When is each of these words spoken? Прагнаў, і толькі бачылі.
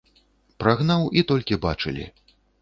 Прагнаў, 0.63 1.03
і 1.21 1.25
толькі 1.33 1.61
бачылі. 1.67 2.09